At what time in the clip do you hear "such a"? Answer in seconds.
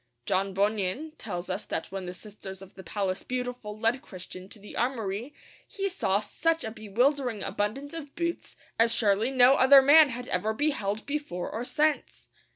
6.19-6.71